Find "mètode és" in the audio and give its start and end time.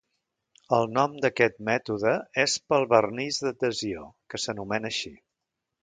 1.69-2.57